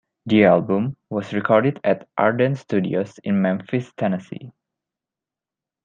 The 0.25 0.45
album 0.45 0.97
was 1.11 1.31
recorded 1.31 1.79
at 1.83 2.07
Ardent 2.17 2.57
Studios 2.57 3.19
in 3.23 3.39
Memphis, 3.39 3.93
Tennessee. 3.97 4.51